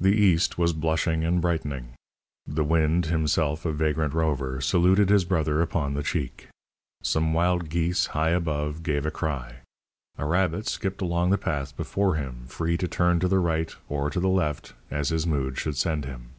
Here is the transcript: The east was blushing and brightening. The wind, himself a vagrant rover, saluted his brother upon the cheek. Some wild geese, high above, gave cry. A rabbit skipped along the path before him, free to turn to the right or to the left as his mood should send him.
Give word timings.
The 0.00 0.14
east 0.14 0.56
was 0.56 0.72
blushing 0.72 1.22
and 1.22 1.42
brightening. 1.42 1.92
The 2.46 2.64
wind, 2.64 3.04
himself 3.04 3.66
a 3.66 3.72
vagrant 3.74 4.14
rover, 4.14 4.62
saluted 4.62 5.10
his 5.10 5.26
brother 5.26 5.60
upon 5.60 5.92
the 5.92 6.02
cheek. 6.02 6.48
Some 7.02 7.34
wild 7.34 7.68
geese, 7.68 8.06
high 8.06 8.30
above, 8.30 8.82
gave 8.82 9.12
cry. 9.12 9.56
A 10.16 10.24
rabbit 10.24 10.66
skipped 10.68 11.02
along 11.02 11.28
the 11.28 11.36
path 11.36 11.76
before 11.76 12.14
him, 12.14 12.46
free 12.46 12.78
to 12.78 12.88
turn 12.88 13.20
to 13.20 13.28
the 13.28 13.38
right 13.38 13.76
or 13.90 14.08
to 14.08 14.20
the 14.20 14.30
left 14.30 14.72
as 14.90 15.10
his 15.10 15.26
mood 15.26 15.58
should 15.58 15.76
send 15.76 16.06
him. 16.06 16.30